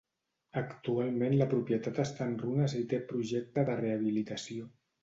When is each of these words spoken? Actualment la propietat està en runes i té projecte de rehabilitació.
Actualment 0.61 1.35
la 1.41 1.47
propietat 1.53 2.01
està 2.05 2.27
en 2.31 2.35
runes 2.47 2.77
i 2.81 2.83
té 2.95 3.03
projecte 3.13 3.69
de 3.71 3.79
rehabilitació. 3.85 4.69